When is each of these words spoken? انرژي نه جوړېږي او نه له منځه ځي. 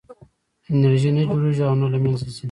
انرژي 0.73 1.09
نه 1.17 1.23
جوړېږي 1.29 1.63
او 1.69 1.75
نه 1.81 1.87
له 1.93 1.97
منځه 2.03 2.25
ځي. 2.33 2.39